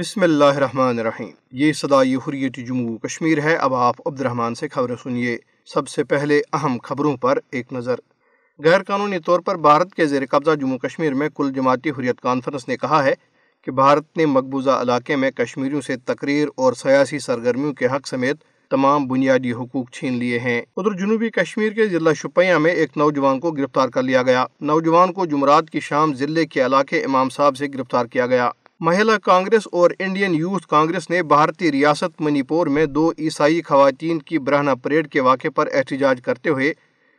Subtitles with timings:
[0.00, 4.68] بسم اللہ الرحمن الرحیم۔ یہ صدائی حریت جموں کشمیر ہے۔ اب آپ عبد الرحمن سے
[4.68, 7.94] خبریں سنیے۔ سب سے پہلے اہم خبروں پر ایک نظر۔
[8.64, 12.68] غیر قانونی طور پر بھارت کے زیر قبضہ جموں کشمیر میں کل جماعتی حریت کانفرنس
[12.68, 13.14] نے کہا ہے
[13.64, 18.36] کہ بھارت نے مقبوضہ علاقے میں کشمیریوں سے تقریر اور سیاسی سرگرمیوں کے حق سمیت
[18.70, 23.40] تمام بنیادی حقوق چھین لیے ہیں۔ ادھر جنوبی کشمیر کے ضلع شپیاں میں ایک نوجوان
[23.40, 27.56] کو گرفتار کر لیا گیا۔ نوجوان کو جمعرات کی شام ضلع کے علاقے امام صاحب
[27.56, 28.50] سے گرفتار کیا گیا۔
[28.82, 34.18] مہیلا کانگریس اور انڈین یوتھ کانگریس نے بھارتی ریاست منی پور میں دو عیسائی خواتین
[34.18, 36.72] کی برہنہ پریڈ کے واقعے پر احتجاج کرتے ہوئے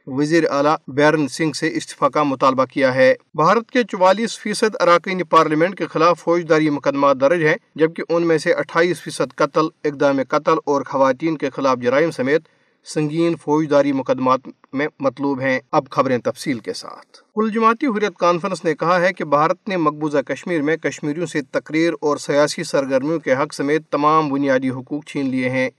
[0.07, 5.23] وزیر اعلیٰ بیرن سنگھ سے استعفی کا مطالبہ کیا ہے۔ بھارت کے چوالیس فیصد اراکین
[5.23, 10.19] پارلیمنٹ کے خلاف فوجداری مقدمات درج ہیں، جبکہ ان میں سے اٹھائیس فیصد قتل، اقدام
[10.29, 12.41] قتل اور خواتین کے خلاف جرائم سمیت
[12.85, 14.39] سنگین فوجداری مقدمات
[14.73, 19.13] میں مطلوب ہیں اب خبریں تفصیل کے ساتھ۔ کل جماعتی حریت کانفرنس نے کہا ہے
[19.13, 23.81] کہ بھارت نے مقبوضہ کشمیر میں کشمیریوں سے تقریر اور سیاسی سرگرمیوں کے حق سمیت
[23.89, 25.69] تمام بنیادی حقوق چھین لیے ہیں۔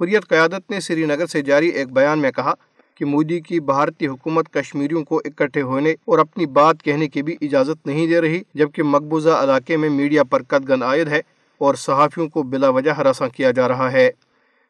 [0.00, 2.54] حریت قیادت نے سری نگر سے جاری ایک بیان میں کہا
[2.94, 7.36] کہ مودی کی بھارتی حکومت کشمیریوں کو اکٹھے ہونے اور اپنی بات کہنے کی بھی
[7.40, 11.20] اجازت نہیں دے رہی، جبکہ مقبوضہ علاقے میں میڈیا پر قدگن عائد ہے
[11.58, 14.10] اور صحافیوں کو بلا وجہ ہراساں کیا جا رہا ہے۔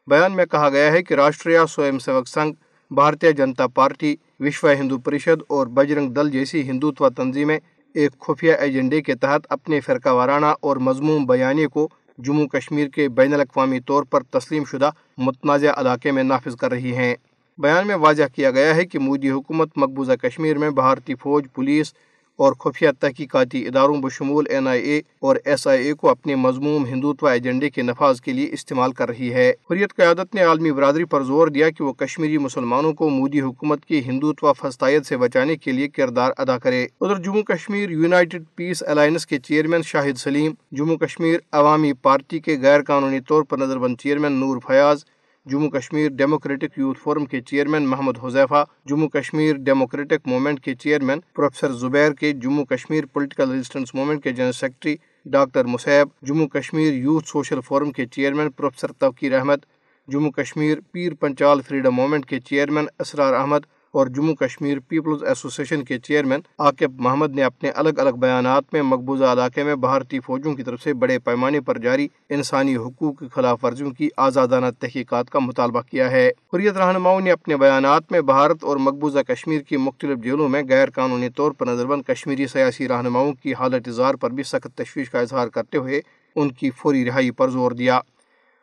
[0.07, 2.53] بیان میں کہا گیا ہے کہ راشٹریہ سوئم سیوک سنگھ،
[2.91, 7.59] بھارتیہ جنتا پارٹی، وشو ہندو پریشد اور بجرنگ دل جیسی ہندوتوا تنظیمیں
[7.95, 13.09] ایک خفیہ ایجنڈے کے تحت اپنے فرقہ وارانہ اور مضموم بیانے کو جموں کشمیر کے
[13.09, 17.15] بین الاقوامی طور پر تسلیم شدہ متنازع علاقے میں نافذ کر رہی ہیں۔
[17.57, 21.93] بیان میں واضح کیا گیا ہے کہ مودی حکومت مقبوضہ کشمیر میں بھارتی فوج، پولیس
[22.39, 26.85] اور خفیہ تحقیقاتی اداروں بشمول این آئی اے اور ایس آئی اے کو اپنے مضموم
[26.85, 31.03] ہندوتوا ایجنڈے کے نفاذ کے لیے استعمال کر رہی ہے۔ حریت قیادت نے عالمی برادری
[31.03, 35.55] پر زور دیا کہ وہ کشمیری مسلمانوں کو مودی حکومت کی ہندوتوا فسطائیت سے بچانے
[35.55, 40.51] کے لیے کردار ادا کرے۔ ادھر Jammu Kashmir United Peace Alliance کے چیئرمین شاہد سلیم،
[40.71, 45.03] جموں کشمیر عوامی پارٹی کے غیر قانونی طور پر نظر بند chairman Noor Fayaz
[45.49, 51.19] Jammu Kashmir Democratic Youth Forum کے chairman Mohammad Huzaifa, Jammu Kashmir Democratic Movement کے چیئرمین
[51.35, 54.95] پروفیسر زبیر کے، Jammu Kashmir Political Resistance Movement کے general secretary
[55.25, 59.65] doctor Museeb Jammu Kashmir Youth Social Forum کے chairman professor Tauqeer Ahmad,
[60.07, 65.83] Jammu Kashmir Pir Panchal freedom Movement کے chairman Israr Ahmad اور Jammu Kashmir Peoples association
[65.83, 70.53] کے chairman Aqib Mohammad نے اپنے الگ الگ بیانات میں مقبوضہ علاقے میں بھارتی فوجوں
[70.53, 75.29] کی طرف سے بڑے پیمانے پر جاری انسانی حقوق کی خلاف ورزیوں کی آزادانہ تحقیقات
[75.29, 79.77] کا مطالبہ کیا ہے۔ حریت رہنماؤں نے اپنے بیانات میں بھارت اور مقبوضہ کشمیر کی
[79.77, 84.15] مختلف جیلوں میں غیر قانونی طور پر نظر بند کشمیری سیاسی رہنماؤں کی حالت اظہار
[84.15, 86.01] پر بھی سخت تشویش کا اظہار کرتے ہوئے
[86.35, 87.99] ان کی فوری رہائی پر زور دیا۔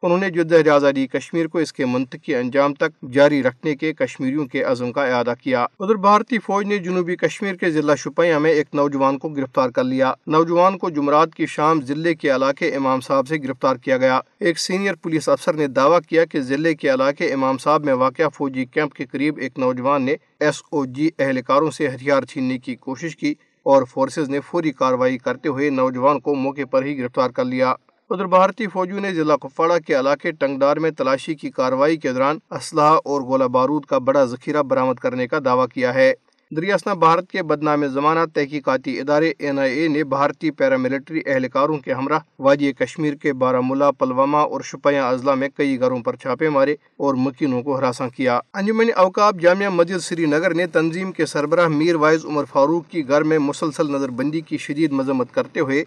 [0.07, 4.47] انہوں نے جدہ آزادی کشمیر کو اس کے منطقی انجام تک جاری رکھنے کے کشمیریوں
[4.47, 8.51] کے عزم کا اعادہ کیا۔ ادھر بھارتی فوج نے جنوبی کشمیر کے ضلع شپیاں میں
[8.51, 13.01] ایک نوجوان کو گرفتار کر لیا۔ نوجوان کو جمعرات کی شام ضلع کے علاقے امام
[13.01, 16.95] صاحب سے گرفتار کیا گیا۔ ایک سینئر پولیس افسر نے دعویٰ کیا کہ ضلع کے
[16.95, 21.11] علاقے امام صاحب میں واقع فوجی کیمپ کے قریب ایک نوجوان نے ایس او جی
[21.19, 26.21] اہلکاروں سے ہتھیار چھیننے کی کوشش کی اور فورسز نے فوری کارروائی کرتے ہوئے نوجوان
[26.21, 27.75] کو موقع پر ہی گرفتار کر لیا۔
[28.11, 32.39] ادھر بھارتی فوجیوں نے ضلع کپواڑہ کے علاقے ٹنگڈار میں تلاشی کی کارروائی کے دوران
[32.51, 36.13] اسلحہ اور گولہ بارود کا بڑا ذخیرہ برآمد کرنے کا دعویٰ کیا ہے۔
[36.51, 41.93] دریاسنا بھارت کے بدنام زمانہ تحقیقاتی ادارے این آئی اے نے بھارتی پیراملٹری اہلکاروں کے
[41.93, 46.49] ہمراہ وادی کشمیر کے بارہ ملا پلوامہ اور شپیاں اضلاع میں کئی گھروں پر چھاپے
[46.49, 51.27] مارے اور مکینوں کو ہراساں کیا۔ انجمن اوقاب جامعہ مسجد سری نگر نے تنظیم کے
[51.27, 55.61] سربراہ میر وائز عمر فاروق کی گھر میں مسلسل نظر بندی کی شدید مذمت کرتے
[55.61, 55.85] ہوئے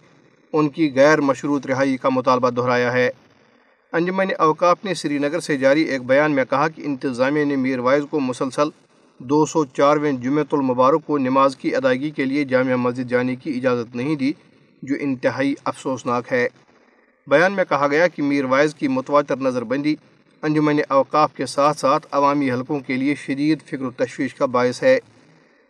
[0.54, 3.10] ان کی غیر مشروط رہائی کا مطالبہ دہرایا ہے۔
[3.94, 7.80] انجمن اوقاف نے سری نگر سے جاری ایک بیان میں کہا کہ انتظامیہ نے میر
[7.80, 8.70] وائز کو مسلسل
[9.18, 13.56] دو سو چارویں جمعۃ المبارک کو نماز کی ادائیگی کے لیے جامعہ مسجد جانے کی
[13.58, 14.32] اجازت نہیں دی،
[14.82, 16.48] جو انتہائی افسوسناک ہے۔
[17.28, 19.96] بیان میں کہا گیا کہ میر وائز کی متواتر نظر بندی
[20.42, 24.84] انجمن اوقاف کے ساتھ ساتھ عوامی حلقوں کے لیے شدید فکر و تشویش کا باعث
[24.84, 25.00] ہے۔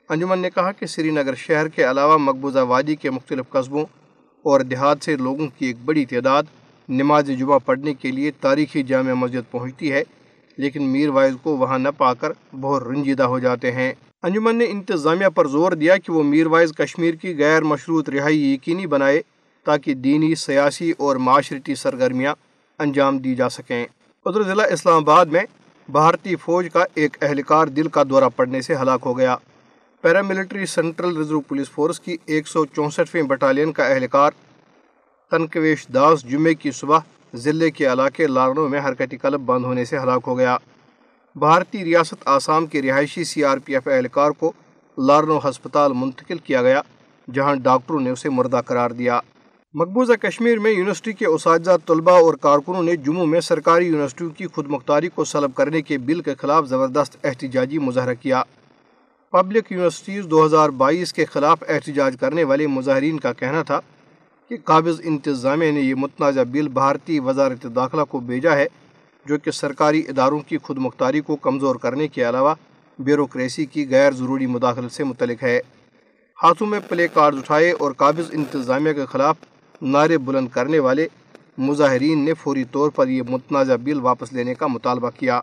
[0.09, 3.85] انجمن نے کہا کہ سری نگر شہر کے علاوہ مقبوضہ وادی کے مختلف قصبوں
[4.45, 6.43] اور دیہات سے لوگوں کی ایک بڑی تعداد
[6.89, 10.03] نماز جمعہ پڑھنے کے لیے تاریخی جامع مسجد پہنچتی ہے،
[10.57, 12.31] لیکن میر وائز کو وہاں نہ پا کر
[12.61, 13.91] بہت رنجیدہ ہو جاتے ہیں۔
[14.23, 18.53] انجمن نے انتظامیہ پر زور دیا کہ وہ میر وائز کشمیر کی غیر مشروط رہائی
[18.53, 19.21] یقینی بنائے
[19.65, 22.33] تاکہ دینی، سیاسی اور معاشرتی سرگرمیاں
[22.79, 23.85] انجام دی جا سکیں۔
[24.25, 25.43] ادھر ضلع اسلام آباد میں
[25.89, 29.35] بھارتی فوج کا ایک اہلکار دل کا دورہ پڑنے سے ہلاک ہو گیا۔
[30.01, 34.31] Paramilitary Central Reserve Police Force کی ایک سو چونسٹھویں بٹالین کا اہلکار
[35.31, 36.99] تنکویش داس جمعے کی صبح
[37.33, 40.57] ضلع کے علاقے لارنو میں حرکتی قلب بند ہونے سے ہلاک ہو گیا۔
[41.35, 44.51] بھارتی ریاست آسام کے رہائشی سی آر پی ایف اہلکار کو
[44.97, 46.81] لارنو ہسپتال منتقل کیا گیا،
[47.27, 49.19] جہاں ڈاکٹروں نے اسے مردہ قرار دیا۔
[49.73, 54.47] مقبوضہ کشمیر میں یونیورسٹی کے اساتذہ طلباء اور کارکنوں نے جموں میں سرکاری یونیورسٹیوں کی
[54.47, 58.41] خود مختاری کو سلب کرنے کے بل کے خلاف زبردست احتجاجی مظاہرہ کیا۔
[59.33, 63.79] پبلک یونیورسٹیز دو ہزار بائیس کے خلاف احتجاج کرنے والے مظاہرین کا کہنا تھا
[64.51, 68.65] کہ قابض انتظامیہ نے یہ متنازع بل بھارتی وزارت داخلہ کو بھیجا ہے،
[69.25, 72.55] جو کہ سرکاری اداروں کی خود مختاری کو کمزور کرنے کے علاوہ
[72.99, 75.57] بیوروکریسی کی غیر ضروری مداخلت سے متعلق ہے۔
[76.37, 79.35] ہاتھوں میں پلے کارڈ اٹھائے اور قابض انتظامیہ کے خلاف
[79.81, 81.07] نعرے بلند کرنے والے
[81.57, 85.39] مظاہرین نے فوری طور پر یہ متنازع بل واپس لینے کا مطالبہ کیا۔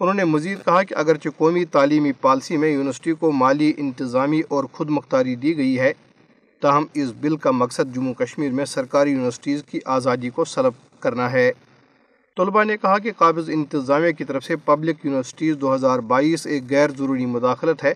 [0.00, 4.64] انہوں نے مزید کہا کہ اگرچہ قومی تعلیمی پالیسی میں یونیورسٹی کو مالی انتظامی اور
[4.64, 5.92] خود مختاری دی گئی ہے،
[6.60, 11.32] تاہم اس بل کا مقصد جموں کشمیر میں سرکاری یونیورسٹیز کی آزادی کو سلب کرنا
[11.32, 11.52] ہے۔
[12.36, 16.62] طلباء نے کہا کہ قابض انتظامیہ کی طرف سے پبلک یونیورسٹیز دو ہزار بائیس ایک
[16.70, 17.92] غیر ضروری مداخلت ہے،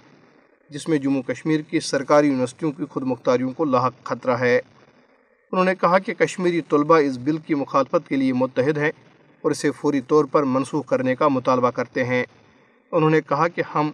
[0.70, 4.60] جس میں جموں کشمیر کی سرکاری یونیورسٹیوں کی خود مختاریوں کو لاحق خطرہ ہے۔
[5.52, 8.90] انہوں نے کہا کہ کشمیری طلباء اس بل کی مخالفت کے لیے متحد ہیں۔
[9.42, 12.24] اور اسے فوری طور پر منسوخ کرنے کا مطالبہ کرتے ہیں۔
[12.92, 13.90] انہوں نے کہا کہ ہم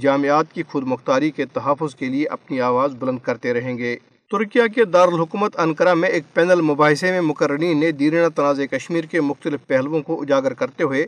[0.00, 3.96] جامعات کی خود مختاری کے تحفظ کے لیے اپنی آواز بلند کرتے رہیں گے۔
[4.30, 9.20] ترکیہ کے دارالحکومت انکرا میں ایک پینل مباحثے میں مقررین نے دیرینہ تنازع کشمیر کے
[9.20, 11.06] مختلف پہلوؤں کو اجاگر کرتے ہوئے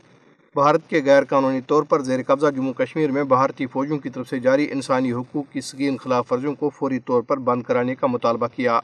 [0.54, 4.28] بھارت کے غیر قانونی طور پر زیر قبضہ جموں کشمیر میں بھارتی فوجوں کی طرف
[4.28, 8.06] سے جاری انسانی حقوق کی سگین خلاف ورزیوں کو فوری طور پر بند کرانے کا
[8.06, 8.80] مطالبہ کیا۔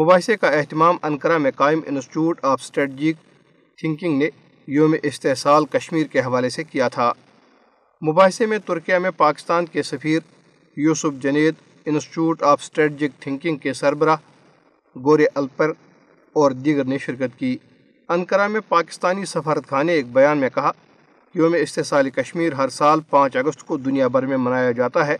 [0.00, 3.33] مباحثے کا اہتمام انکرا میں قائم انسٹیٹیوٹ آف اسٹریٹجک
[3.78, 4.28] تھنکنگ نے
[4.66, 7.12] یوم استحصال کشمیر کے حوالے سے کیا تھا۔
[8.02, 10.20] مباحثے میں ترکیہ میں پاکستان کے سفیر
[10.76, 11.54] Yusuf Junaid,
[11.86, 14.16] Institute of Strategic Thinking کے سربراہ
[14.96, 15.72] گورے الپر
[16.32, 17.56] اور دیگر نے شرکت کی۔
[18.08, 20.70] انکرا میں پاکستانی سفارت خانے ایک بیان میں کہا،
[21.34, 25.16] یوم استحصال کشمیر ہر سال پانچ اگست کو دنیا بھر میں منایا جاتا ہے،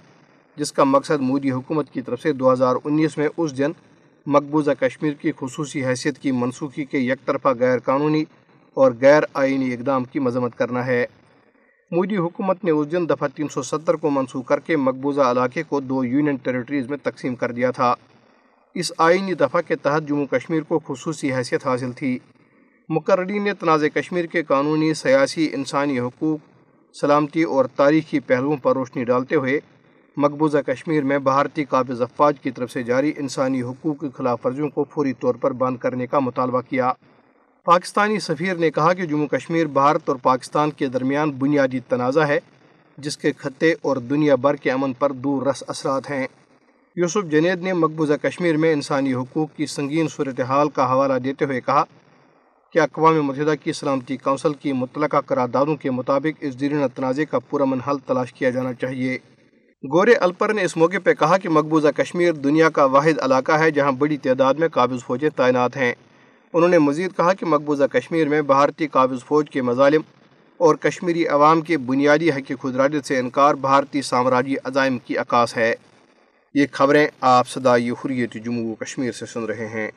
[0.56, 3.73] جس کا مقصد مودی حکومت کی طرف سے دو ہزار انیس میں اس دن
[4.27, 8.25] مقبوضہ کشمیر کی خصوصی حیثیت کی منسوخی کے یک طرفہ غیر قانونی
[8.75, 11.06] اور غیر آئینی اقدام کی مذمت کرنا ہے۔
[11.91, 15.62] مودی حکومت نے اس دن دفعہ تین سو ستر کو منسوخ کر کے مقبوضہ علاقے
[15.62, 17.94] کو دو یونین ٹیریٹریز میں تقسیم کر دیا تھا۔
[18.75, 22.19] اس آئینی دفعہ کے تحت جموں کشمیر کو خصوصی حیثیت حاصل تھی۔
[22.88, 26.38] مقررین نے تنازع کشمیر کے قانونی، سیاسی، انسانی حقوق،
[27.00, 29.61] سلامتی اور تاریخی پہلوؤں پر روشنی ڈالتے ہوئے
[30.17, 34.69] مقبوضہ کشمیر میں بھارتی قابض افواج کی طرف سے جاری انسانی حقوق کی خلاف ورزیوں
[34.69, 36.93] کو فوری طور پر بند کرنے کا مطالبہ کیا۔
[37.64, 42.38] پاکستانی سفیر نے کہا کہ جموں کشمیر، بھارت اور پاکستان کے درمیان بنیادی تنازع ہے،
[42.99, 46.26] جس کے خطے اور دنیا بھر کے امن پر دور رس اثرات ہیں۔
[46.96, 51.61] یوسف جنید نے مقبوضہ کشمیر میں انسانی حقوق کی سنگین صورتحال کا حوالہ دیتے ہوئے
[51.61, 51.84] کہا
[52.72, 57.38] کہ اقوام متحدہ کی سلامتی کونسل کی متعلقہ قراردادوں کے مطابق اس دیرینہ تنازع کا
[57.38, 59.19] پرامن حل تلاش کیا جانا چاہیے۔
[59.93, 63.70] گورے الپر نے اس موقع پہ کہا کہ مقبوضہ کشمیر دنیا کا واحد علاقہ ہے
[63.70, 65.94] جہاں بڑی تعداد میں قابض فوجیں تعینات ہیں۔
[66.55, 70.01] انہوں نے مزید کہا کہ مقبوضہ کشمیر میں بھارتی قابض فوج کے مظالم
[70.56, 75.75] اور کشمیری عوام کے بنیادی حق خدراجت سے انکار بھارتی سامراجی عزائم کی عکاس ہے۔
[76.55, 79.91] یہ خبریں آپ صدائی حریت جموں کشمیر سے سن رہے ہیں۔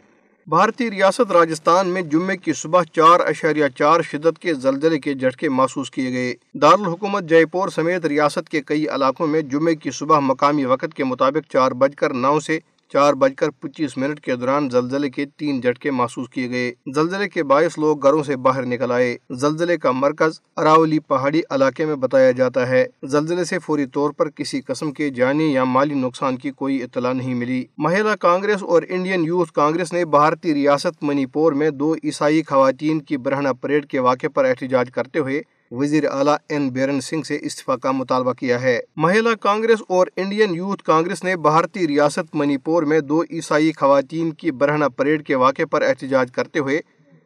[0.48, 5.50] بھارتی ریاست راجستھان میں جمعے کی صبح چار اشاریہ چار شدت کے زلزلے کے جھٹکے
[5.50, 10.20] محسوس کیے گئے۔ دارالحکومت جے پور سمیت ریاست کے کئی علاقوں میں جمعے کی صبح
[10.20, 12.60] مقامی وقت کے مطابق چار بج کر نو سے
[12.94, 17.30] چار بج کر پچیس منٹ کے دوران زلزلے کے تین جھٹکے محسوس کیے گئے۔ زلزلے
[17.30, 21.96] کے باعث لوگ گھروں سے باہر نکل آئے۔ زلزلے کا مرکز اراولی پہاڑی علاقے میں
[21.96, 26.38] بتایا جاتا ہے۔ زلزلے سے فوری طور پر کسی قسم کے جانی یا مالی نقصان
[26.38, 31.26] کی کوئی اطلاع نہیں ملی۔ مہیلا کانگریس اور انڈین یوتھ کانگریس نے بھارتی ریاست منی
[31.26, 35.42] پور میں دو عیسائی خواتین کی برہنہ پریڈ کے واقعے پر احتجاج کرتے ہوئے
[35.72, 40.56] وزیر اعلیٰ این بیرن سنگھ سے استعفی کا مطالبہ کیا ہے۔ مہیلا کانگریس اور انڈین
[40.56, 45.36] یوتھ کانگریس نے بھارتی ریاست منی پور میں دو عیسائی خواتین کی برہنہ پریڈ کے
[45.36, 46.80] واقعے پر احتجاج کرتے ہوئے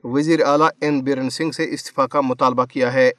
[0.04, 3.12] وزیر اعلیٰ این بیرن سنگھ سے استعفی کا مطالبہ کیا ہے۔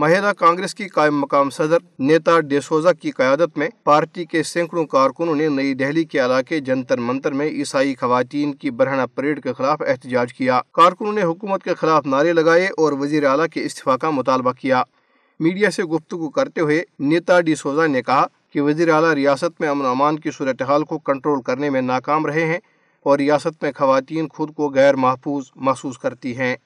[0.00, 5.34] مہیلا کانگریس کی قائم مقام صدر نیتا ڈیسوزا کی قیادت میں پارٹی کے سینکڑوں کارکنوں
[5.34, 9.82] نے نئی دہلی کے علاقے جنتر منتر میں عیسائی خواتین کی برہنہ پریڈ کے خلاف
[9.88, 14.10] احتجاج کیا۔ کارکنوں نے حکومت کے خلاف نعرے لگائے اور وزیر اعلیٰ کے استعفیٰ کا
[14.10, 14.82] مطالبہ کیا۔
[15.40, 19.68] میڈیا سے گفتگو کرتے ہوئے نیتا ڈی سوزا نے کہا کہ وزیر اعلیٰ ریاست میں
[19.68, 22.58] امن و امان کی صورتحال کو کنٹرول کرنے میں ناکام رہے ہیں
[23.02, 26.56] اور ریاست میں خواتین خود کو غیر محفوظ محسوس کرتی ہیں۔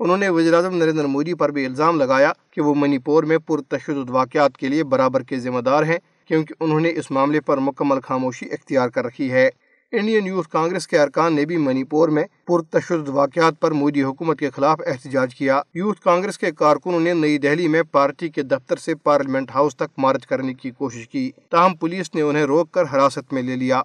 [0.00, 4.10] انہوں نے وزیراعظم نریندر مودی پر بھی الزام لگایا کہ وہ منی پور میں پرتشدد
[4.10, 8.00] واقعات کے لیے برابر کے ذمہ دار ہیں، کیونکہ انہوں نے اس معاملے پر مکمل
[8.00, 9.50] خاموشی اختیار کر رکھی ہے۔
[9.92, 14.38] انڈین یوتھ کانگریس کے ارکان نے بھی منی پور میں پرتشدد واقعات پر مودی حکومت
[14.38, 18.76] کے خلاف احتجاج کیا۔ یوتھ کانگریس کے کارکنوں نے نئی دہلی میں پارٹی کے دفتر
[18.76, 22.82] سے پارلیمنٹ ہاؤس تک مارچ کرنے کی کوشش کی۔ تاہم پولیس نے انہیں روک کر
[22.82, 23.82] حراست میں لے لیا۔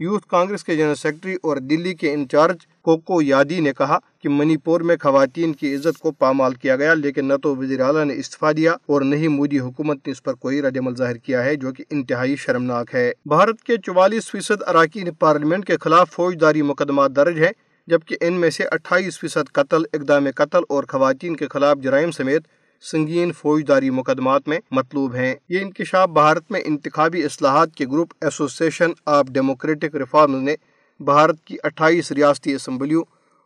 [0.00, 4.56] یوتھ کانگریس کے جنرل سیکرٹری اور دلی کے انچارج کوکو یادی نے کہا کہ منی
[4.56, 8.14] پور میں خواتین کی عزت کو پامال کیا گیا، لیکن نہ تو وزیر اعلیٰ نے
[8.14, 11.44] استعفیٰ دیا اور نہ ہی مودی حکومت نے اس پر کوئی رد عمل ظاہر کیا
[11.44, 16.62] ہے، جو کہ انتہائی شرمناک ہے۔ بھارت کے چوالیس فیصد اراکین پارلیمنٹ کے خلاف فوجداری
[16.62, 17.52] مقدمات درج ہیں،
[17.88, 22.46] جبکہ ان میں سے اٹھائیس فیصد قتل، اقدام قتل اور خواتین کے خلاف جرائم سمیت
[22.90, 28.90] سنگین فوجداری مقدمات میں مطلوب ہیں۔ یہ انکشاف بھارت میں انتخابی اصلاحات کے group Association
[29.06, 30.54] of Democratic Reforms نے
[31.00, 33.02] بھارت کی اٹھائیس ریاستی اسمبلیوں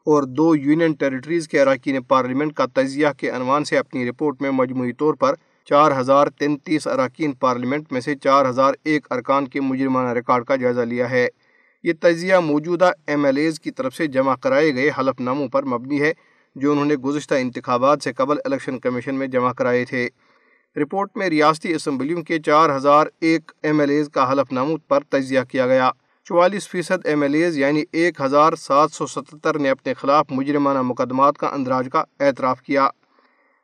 [0.07, 4.51] اور دو یونین ٹیریٹریز کے اراکین پارلیمنٹ کا تجزیہ کے عنوان سے اپنی رپورٹ میں
[4.51, 9.61] مجموعی طور پر چار ہزار تینتیس اراکین پارلیمنٹ میں سے چار ہزار ایک ارکان کے
[9.61, 11.29] مجرمانہ ریکارڈ کا جائزہ لیا ہے۔
[11.83, 15.63] یہ تجزیہ موجودہ ایم ایل ایز کی طرف سے جمع کرائے گئے حلف ناموں پر
[15.63, 16.13] مبنی ہے۔
[16.59, 20.09] جو انہوں نے گزشتہ انتخابات سے قبل الیکشن کمیشن میں جمع کرائے تھے۔
[20.77, 25.01] رپورٹ میں ریاستی اسمبلیوں کے چار ہزار ایک ایم ایل ایز کا حلف ناموں پر
[25.01, 25.91] تجزیہ کیا گیا۔
[26.25, 30.83] چوالیس فیصد ایم ایل ایز یعنی ایک ہزار سات سو ستتر نے اپنے خلاف مجرمانہ
[30.83, 32.89] مقدمات کا اندراج کا اعتراف کیا۔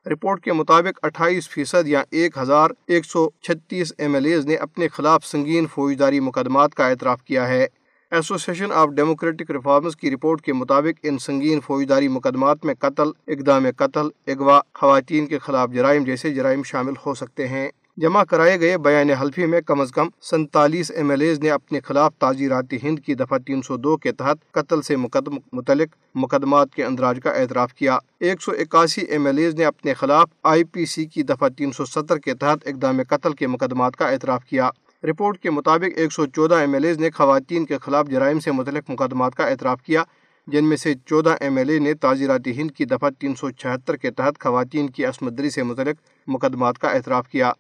[0.07, 4.55] رپورٹ کے مطابق اٹھائیس فیصد یا ایک ہزار ایک سو چھتیس ایم ایل ایز نے
[4.55, 7.67] اپنے خلاف سنگین فوجداری مقدمات کا اعتراف کیا ہے۔
[8.11, 13.66] ایسوسیشن آف ڈیموکریٹک ریفارمز کی رپورٹ کے مطابق ان سنگین فوجداری مقدمات میں قتل، اقدام
[13.76, 18.78] قتل، اغوا، خواتین کے خلاف جرائم جیسے جرائم شامل ہو سکتے ہیں۔ جمع کرائے گئے
[18.78, 22.99] بیان حلفی میں کم از کم سنتالیس ایم ایل ایز نے اپنے خلاف تعزیراتی ہند
[22.99, 27.30] کی دفعہ تین سو دو کے تحت قتل سے مقدم متعلق مقدمات کے اندراج کا
[27.30, 31.23] اعتراف کیا۔ ایک سو اکاسی ایم ایل ایز نے اپنے خلاف آئی پی سی کی
[31.23, 34.70] دفعہ تین سو ستر کے تحت اقدام قتل کے مقدمات کا اعتراف کیا۔
[35.08, 38.52] رپورٹ کے مطابق ایک سو چودہ ایم ایل ایز نے خواتین کے خلاف جرائم سے
[38.52, 40.04] متعلق مقدمات کا اعتراف کیا،
[40.46, 43.96] جن میں سے چودہ ایم ایل اے نے تعزیراتی ہند کی دفعہ تین سو چھہتر
[43.96, 45.96] کے تحت خواتین کی عصمتری سے متعلق
[46.26, 47.52] مقدمات کا اعتراف کیا۔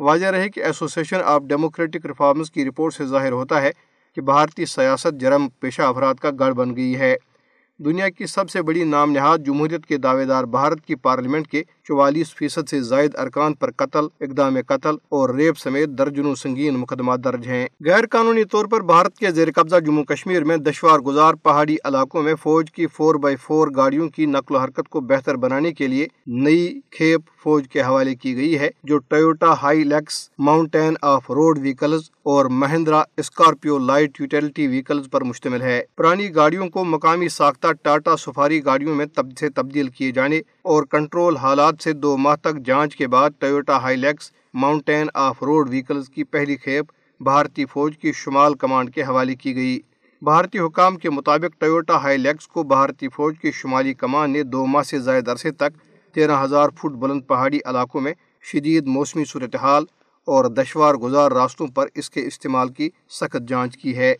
[0.00, 3.70] واضح رہے کہ ایسوسیشن آف ڈیموکریٹک ریفارمز کی رپورٹ سے ظاہر ہوتا ہے
[4.14, 7.16] کہ بھارتی سیاست جرم پیشہ افراد کا گڑھ بن گئی ہے۔
[7.78, 11.62] دنیا کی سب سے بڑی نام نہاد جمہوریت کے دعوے دار بھارت کی پارلیمنٹ کے
[11.88, 17.24] چوالیس فیصد سے زائد ارکان پر قتل، اقدام قتل اور ریپ سمیت درجنوں سنگین مقدمات
[17.24, 21.34] درج ہیں۔ غیر قانونی طور پر بھارت کے زیر قبضہ جموں کشمیر میں دشوار گزار
[21.34, 25.36] پہاڑی علاقوں میں فوج کی فور بائی فور گاڑیوں کی نقل و حرکت کو بہتر
[25.36, 29.52] بنانے کے لیے نئی کھیپ فوج کے حوالے کی گئی ہے، جو Toyota
[29.84, 36.34] Hilux, mountain off road vehicles اور Mahindra Scorpio light utility vehicles پر مشتمل ہے۔ پرانی
[36.34, 41.36] گاڑیوں کو مقامی ساختہ ٹاٹا سفاری گاڑیوں میں تب سے تبدیل کیے جانے اور کنٹرول
[41.36, 46.24] حالات سے دو ماہ تک جانچ کے بعد Toyota Hilux mountain off road vehicles کی
[46.24, 46.84] پہلی کھیپ
[47.20, 49.78] بھارتی فوج کی شمال کمانڈ کے حوالے کی گئی۔
[50.22, 54.66] بھارتی حکام کے مطابق ٹویوٹا ہائی لیکس کو بھارتی فوج کی شمالی کمان نے دو
[54.66, 55.76] ماہ سے زائد عرصے تک
[56.14, 59.84] تیرہ ہزار فٹ بلند پہاڑی علاقوں میں شدید موسمی صورتحال
[60.28, 64.14] اور دشوار گزار راستوں پر اس کے استعمال کی سخت جانچ کی ہے۔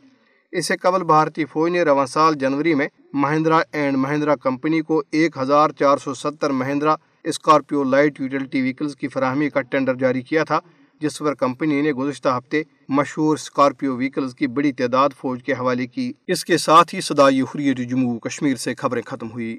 [0.53, 5.03] اس سے قبل بھارتی فوج نے رواں سال جنوری میں مہندرا اینڈ مہندرا کمپنی کو
[5.11, 6.95] ایک ہزار چار سو ستر Mahindra
[7.29, 10.61] Scorpio light utility vehicles کی فراہمی کا ٹینڈر جاری کیا تھا،
[11.01, 15.87] جس پر کمپنی نے گزشتہ ہفتے مشہور اسکارپیو ویکلز کی بڑی تعداد فوج کے حوالے
[15.87, 19.59] کی۔ اس کے ساتھ ہی صدائی حریت جموں کشمیر سے خبریں ختم ہوئی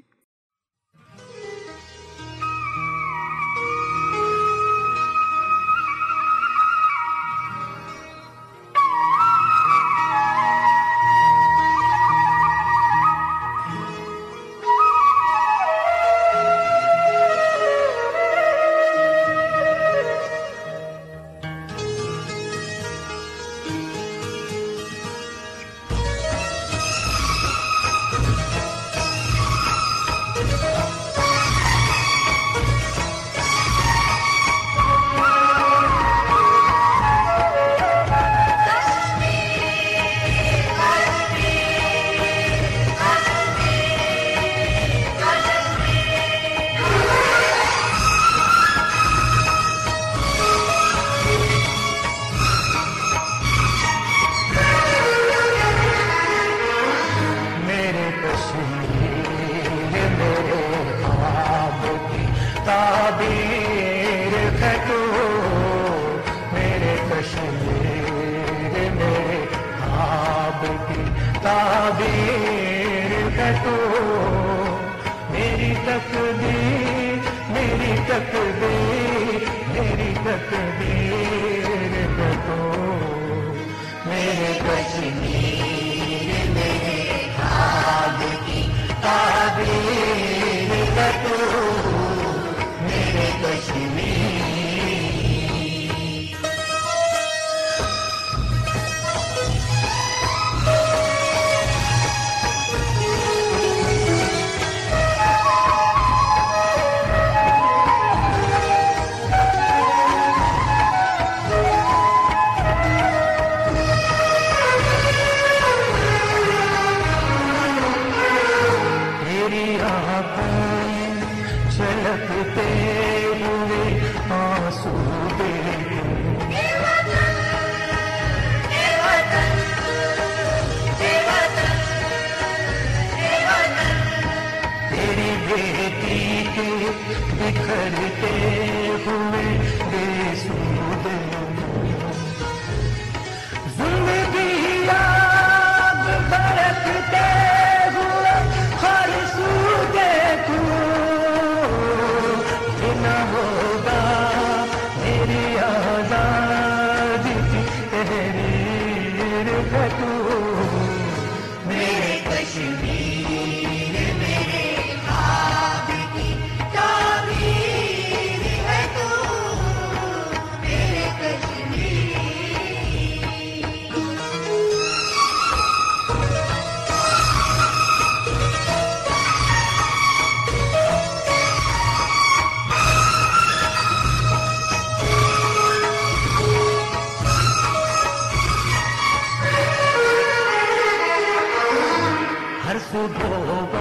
[192.92, 193.74] صبح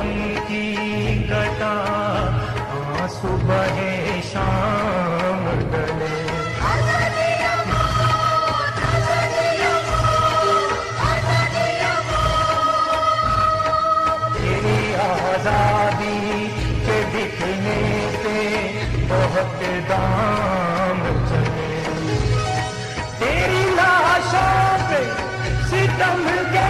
[0.48, 1.74] کی کٹا
[2.70, 3.80] ہاں صبح
[4.32, 6.18] شام ڈلے
[15.01, 16.48] آزادی
[16.86, 17.79] کے دکھنے
[18.24, 18.38] پہ
[19.10, 21.68] بہت دام چلے۔
[23.20, 25.03] تیری لاشوں پہ
[25.70, 26.69] ستم کے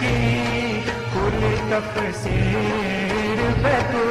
[0.00, 0.80] کی
[1.14, 4.04] کل تفسیر میں تو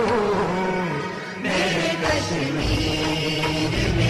[1.41, 4.02] میرے کشمیر میں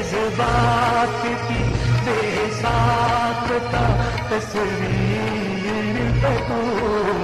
[0.00, 1.62] جذبات کی
[2.04, 3.84] بے ساختہ
[4.30, 7.19] تصویر بکو